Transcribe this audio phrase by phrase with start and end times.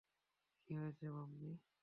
[0.63, 1.51] কি হয়েছে মাম্মি?